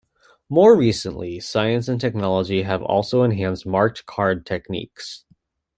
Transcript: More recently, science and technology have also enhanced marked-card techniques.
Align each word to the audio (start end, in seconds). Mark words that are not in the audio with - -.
More 0.49 0.75
recently, 0.75 1.39
science 1.39 1.87
and 1.87 2.01
technology 2.01 2.63
have 2.63 2.81
also 2.81 3.21
enhanced 3.21 3.67
marked-card 3.67 4.47
techniques. 4.47 5.25